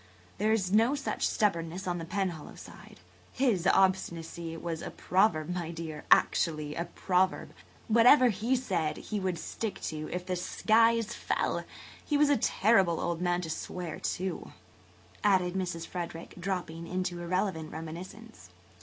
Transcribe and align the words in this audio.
There 0.39 0.51
is 0.51 0.71
no 0.71 0.95
such 0.95 1.27
stubbornness 1.27 1.85
on 1.85 1.99
the 1.99 2.05
Penhallow 2.05 2.55
side. 2.57 3.01
His 3.31 3.67
obstinacy 3.67 4.57
was 4.57 4.81
a 4.81 4.89
proverb, 4.89 5.49
my 5.53 5.69
dear–actually 5.69 6.73
a 6.73 6.85
proverb. 6.85 7.53
What 7.87 8.07
ever 8.07 8.29
he 8.29 8.55
said 8.55 8.97
he 8.97 9.19
would 9.19 9.37
stick 9.37 9.79
to 9.81 10.09
if 10.11 10.25
the 10.25 10.35
skies 10.35 11.13
fell. 11.13 11.65
He 12.03 12.17
was 12.17 12.31
a 12.31 12.35
terrible 12.37 12.99
old 12.99 13.21
man 13.21 13.41
to 13.41 13.49
swear, 13.51 13.99
too," 13.99 14.51
added 15.23 15.53
Mrs. 15.53 15.85
Frederick, 15.85 16.33
dropping 16.39 16.87
into 16.87 17.21
irrelevant 17.21 17.71
reminiscence. 17.71 18.49